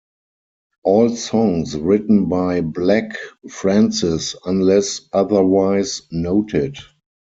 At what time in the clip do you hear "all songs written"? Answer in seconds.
0.83-2.25